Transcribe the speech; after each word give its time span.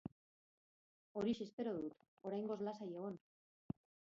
Horixe 1.21 1.45
espero 1.47 1.75
dut, 1.81 1.99
oraingoz 2.31 2.59
lasai 2.69 2.89
egon. 2.97 3.21